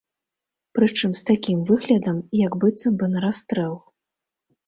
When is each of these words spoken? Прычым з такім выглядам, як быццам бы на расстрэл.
Прычым 0.77 1.11
з 1.19 1.25
такім 1.29 1.59
выглядам, 1.69 2.17
як 2.45 2.57
быццам 2.63 2.93
бы 3.01 3.05
на 3.17 3.23
расстрэл. 3.27 3.73